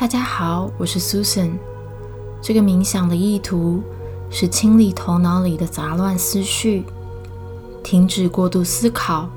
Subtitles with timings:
[0.00, 1.50] 大家好，我是 Susan。
[2.40, 3.82] 这个冥想的意图
[4.30, 6.84] 是清理头脑里的杂乱思绪，
[7.82, 9.28] 停止过度思考，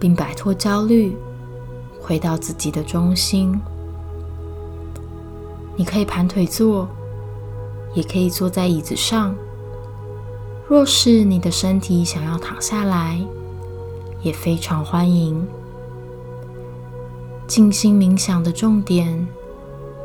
[0.00, 1.14] 并摆脱焦虑，
[2.00, 3.60] 回到自己的中心。
[5.76, 6.88] 你可以盘腿坐，
[7.92, 9.34] 也可以坐在椅子上。
[10.66, 13.20] 若是你的身体想要躺下来，
[14.22, 15.46] 也非常欢迎。
[17.46, 19.28] 静心冥想的重点。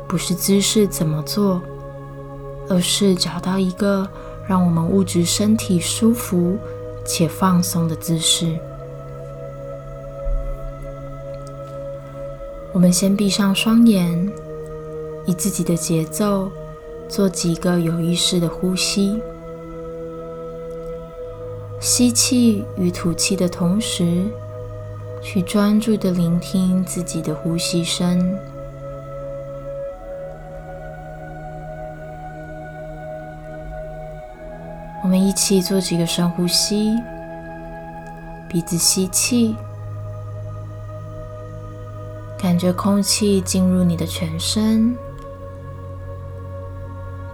[0.08, 1.60] 不是姿势怎么做，
[2.68, 4.08] 而是找到一个
[4.48, 6.56] 让我们物质身体舒服
[7.04, 8.56] 且放松的姿势。
[12.72, 14.32] 我们先闭上双眼，
[15.26, 16.50] 以自己的节奏
[17.08, 19.20] 做几个有意识的呼吸。
[21.80, 24.24] 吸气与吐气的同时，
[25.22, 28.34] 去专注的聆听自己的呼吸声。
[35.38, 37.00] 我们一起做几个深呼吸，
[38.48, 39.54] 鼻子吸气，
[42.36, 44.96] 感觉空气进入你的全身；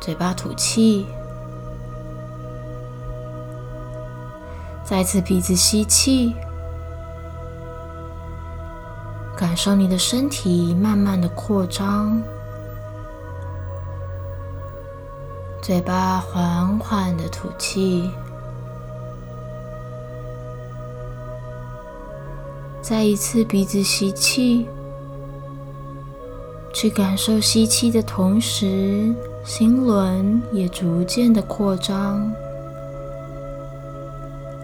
[0.00, 1.06] 嘴巴吐气，
[4.84, 6.36] 再次鼻子吸气，
[9.34, 12.22] 感受你的身体慢慢的扩张。
[15.64, 18.10] 嘴巴缓缓的吐气，
[22.82, 24.68] 再一次鼻子吸气，
[26.74, 32.30] 去感受吸气的同时，心轮也逐渐的扩张。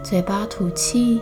[0.03, 1.19] 嘴巴吐气，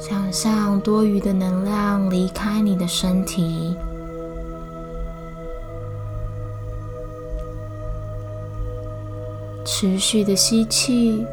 [0.00, 3.76] 想象多余的能量离开你的身体。
[9.82, 11.26] 持续的吸气，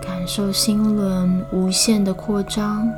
[0.00, 2.88] 感受心轮无限的扩张；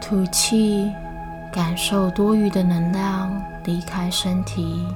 [0.00, 0.92] 吐气，
[1.50, 3.28] 感受多余的能量
[3.64, 4.86] 离开身体。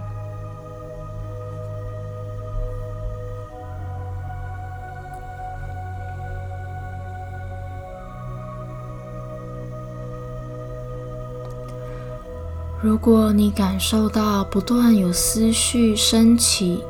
[12.80, 16.84] 如果你感受到不断有思绪升起，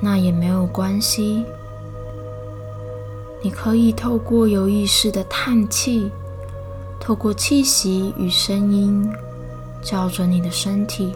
[0.00, 1.44] 那也没有关系。
[3.42, 6.10] 你可以透过有意识的叹气，
[6.98, 9.06] 透过气息与声音
[9.82, 11.12] 校准你的身体，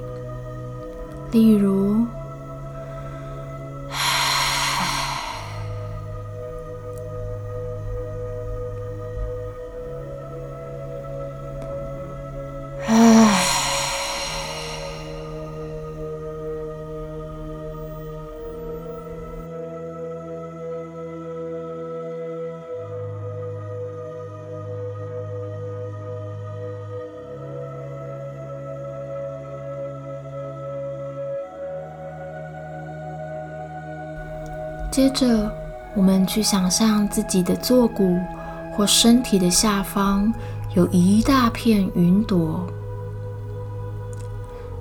[1.33, 1.97] 例如。
[34.97, 35.53] 接着，
[35.95, 38.19] 我们去想象自己的坐骨
[38.73, 40.33] 或身体的下方
[40.75, 42.67] 有一大片云朵，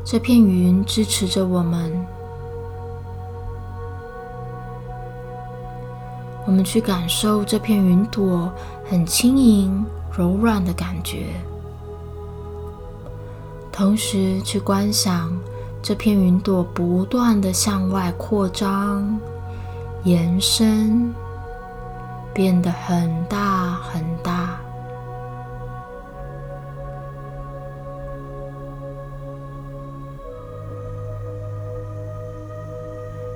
[0.05, 1.91] 这片云支持着我们。
[6.45, 8.49] 我们去感受这片云朵
[8.89, 9.85] 很轻盈、
[10.17, 11.25] 柔软的感觉，
[13.69, 15.37] 同时去观想
[15.81, 19.19] 这片云朵不断的向外扩张。
[20.05, 21.13] 延伸，
[22.31, 24.55] 变得很大很大。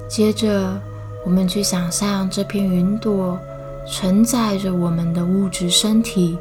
[0.07, 0.79] 接着，
[1.25, 3.39] 我们去想象这片云朵
[3.87, 6.37] 承载着我们的物质身体，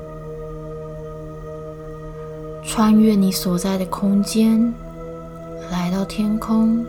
[2.63, 4.75] 穿越你所在的空间，
[5.71, 6.85] 来到天空。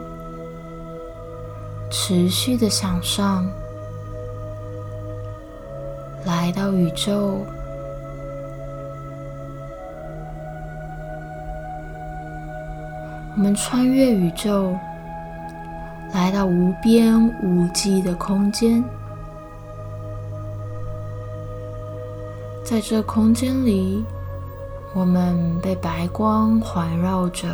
[1.90, 3.46] 持续的向上，
[6.26, 7.46] 来到宇宙。
[13.36, 14.78] 我们穿越宇宙，
[16.14, 18.84] 来到无边无际的空间。
[22.64, 24.06] 在这空间里，
[24.94, 27.48] 我们被白光环绕着。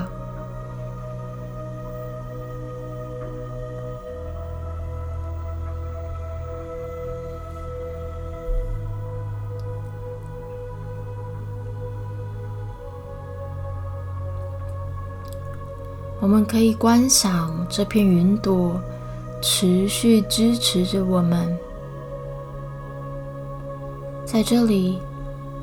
[16.26, 18.82] 我们可以观想这片云朵
[19.44, 21.56] 持续支持着我们。
[24.26, 24.98] 在这里，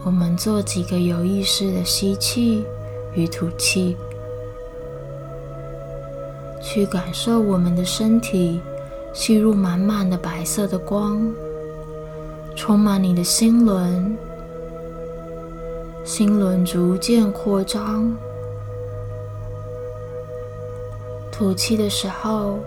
[0.05, 2.65] 我们做几个有意识的吸气
[3.13, 3.97] 与吐气，
[6.63, 8.61] 去感受我们的身体
[9.13, 11.29] 吸入满满的白色的光，
[12.55, 14.17] 充满你的心轮，
[16.05, 18.17] 心轮逐渐扩张。
[21.43, 22.61] 吐气的时候，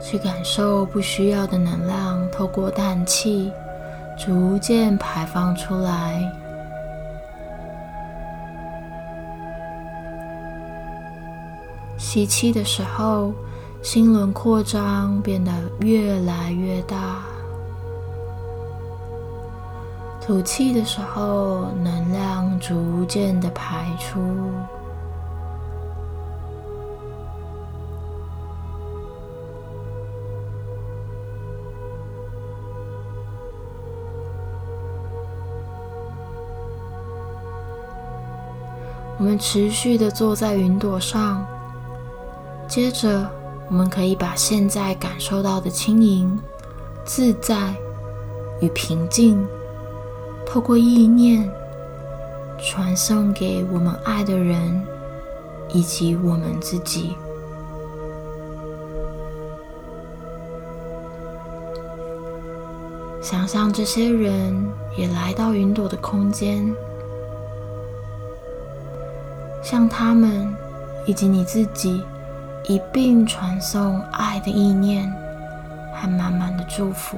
[0.00, 3.50] 去感受不需要的能量透过氮气
[4.16, 6.22] 逐渐排放出来。
[11.98, 13.32] 吸气的时候，
[13.82, 15.50] 心轮扩张变得
[15.80, 16.96] 越来越大；
[20.24, 24.20] 吐气的时候，能量逐渐的排出。
[39.20, 41.46] 我们持续的坐在云朵上，
[42.66, 43.30] 接着
[43.68, 46.40] 我们可以把现在感受到的轻盈、
[47.04, 47.74] 自在
[48.62, 49.46] 与平静，
[50.46, 51.46] 透过意念
[52.58, 54.82] 传送给我们爱的人
[55.68, 57.14] 以及我们自己。
[63.20, 64.66] 想象这些人
[64.96, 66.74] 也来到云朵的空间。
[69.70, 70.52] 向他们
[71.06, 72.04] 以及你自己
[72.66, 75.08] 一并传送爱的意念
[75.94, 77.16] 和满满的祝福。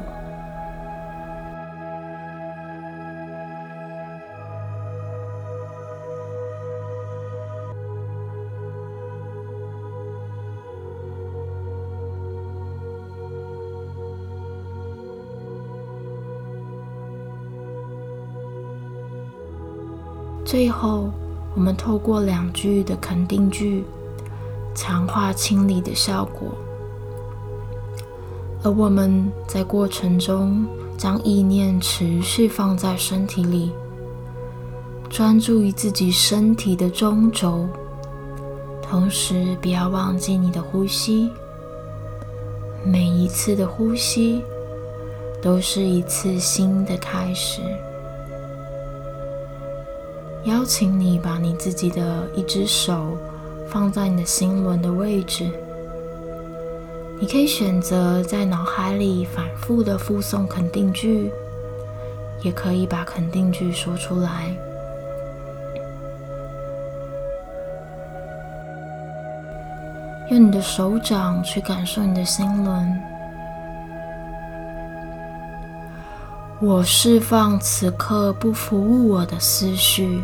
[20.44, 21.10] 最后。
[21.54, 23.84] 我们透过两句的肯定句，
[24.75, 26.49] 强化清理的效果，
[28.62, 30.64] 而我们在过程中
[30.96, 33.70] 将意念持续放在身体里，
[35.10, 37.66] 专注于自己身体的中轴，
[38.81, 41.31] 同时不要忘记你的呼吸，
[42.82, 44.43] 每一次的呼吸
[45.43, 47.60] 都是一次新的开始。
[50.44, 53.17] 邀请你把你自己的一只手
[53.69, 55.49] 放在你的心轮的位置，
[57.21, 61.31] 你可以选择在脑海里反复的复诵肯定句，
[62.43, 64.53] 也可以把肯定句说出来。
[70.31, 73.00] 用你的手掌去感受你的心轮，
[76.64, 80.23] 我释放此刻不服务我的思绪。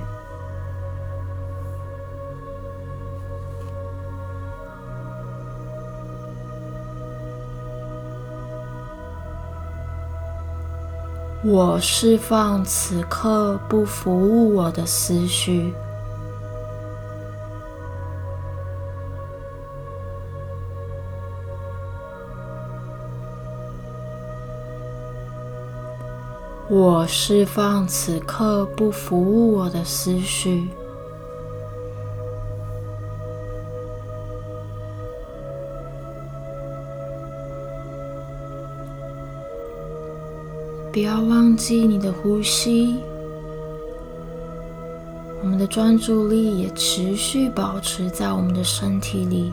[11.42, 15.74] 我释放此刻不服务我的思绪。
[26.80, 30.68] 我释放此刻不服务我的思绪。
[40.92, 42.94] 不要忘记你的呼吸，
[45.42, 49.52] 我们的专注力也持续保持在我们的身体里。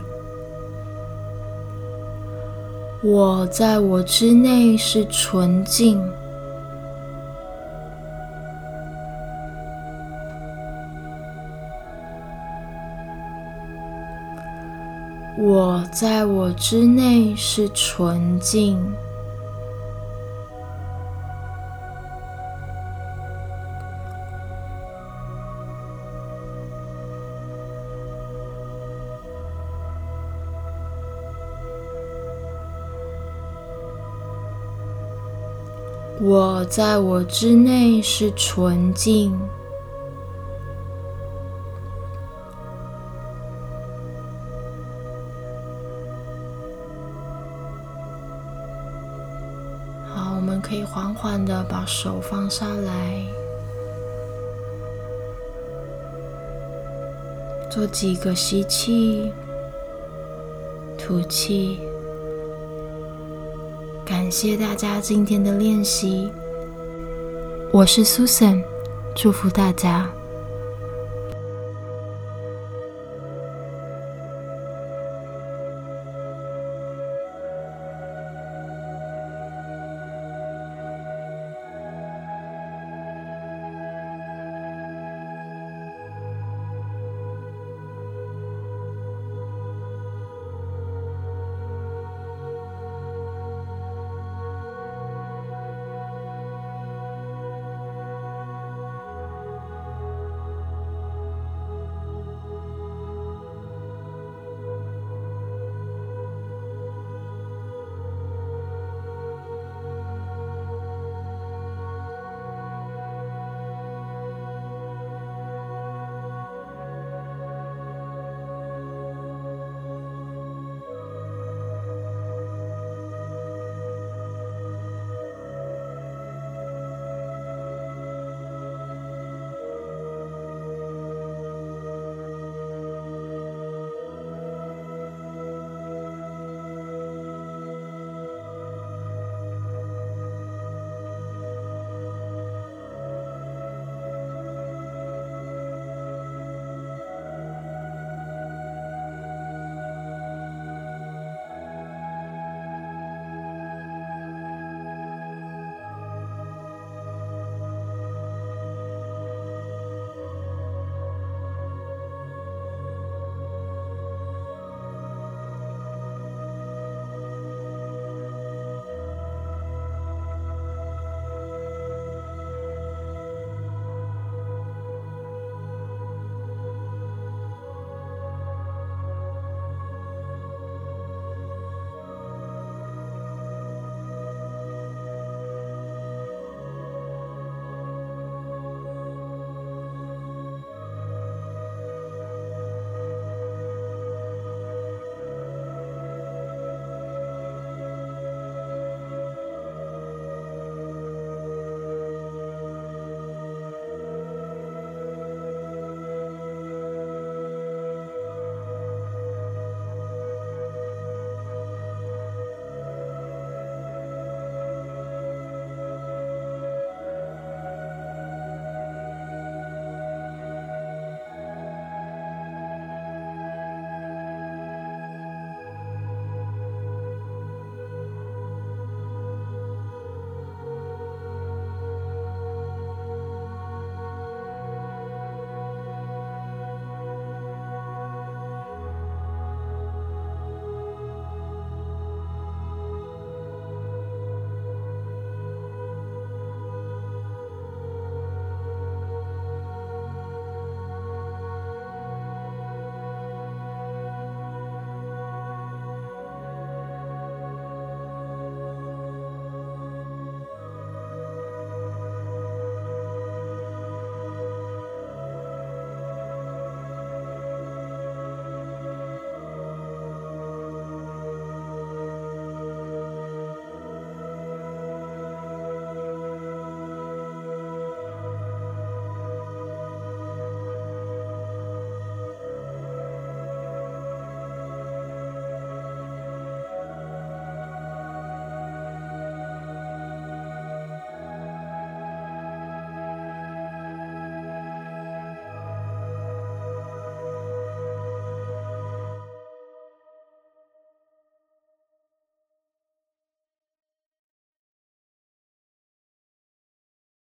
[3.01, 5.99] 我在我之内是纯净，
[15.37, 18.79] 我在我之内是纯净。
[36.21, 39.37] 我在我之内是纯净。
[50.67, 53.23] 可以缓缓的把手放下来，
[57.69, 59.31] 做几个吸气
[60.97, 61.79] 吐气。
[64.03, 66.31] 感谢大家今天的练习，
[67.71, 68.63] 我是 Susan，
[69.13, 70.09] 祝福大家。